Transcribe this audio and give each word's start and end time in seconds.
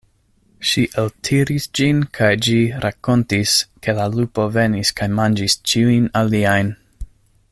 Ŝi 0.67 0.83
eltiris 1.01 1.67
ĝin 1.79 1.99
kaj 2.19 2.29
ĝi 2.47 2.55
rakontis, 2.87 3.53
ke 3.87 3.97
la 4.01 4.09
lupo 4.15 4.49
venis 4.57 4.95
kaj 5.01 5.09
manĝis 5.19 5.59
ĉiujn 5.73 6.13
aliajn. 6.23 6.77